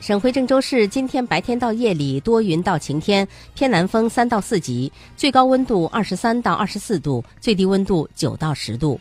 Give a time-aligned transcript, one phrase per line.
[0.00, 9.00] 省会郑州市今天白天到夜里多云到晴天偏南风三到四级最高温度二十三到二十四度最低温度九到十度。